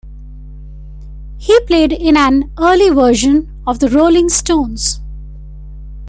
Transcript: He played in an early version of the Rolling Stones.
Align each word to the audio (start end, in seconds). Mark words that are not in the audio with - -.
He 1.37 1.59
played 1.67 1.93
in 1.93 2.17
an 2.17 2.51
early 2.57 2.89
version 2.89 3.53
of 3.67 3.77
the 3.77 3.87
Rolling 3.87 4.29
Stones. 4.29 4.99